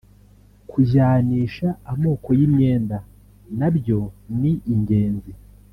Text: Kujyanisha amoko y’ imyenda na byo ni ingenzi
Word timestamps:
Kujyanisha 0.69 1.67
amoko 1.91 2.29
y’ 2.39 2.41
imyenda 2.47 2.97
na 3.59 3.69
byo 3.75 3.99
ni 4.39 4.51
ingenzi 4.73 5.33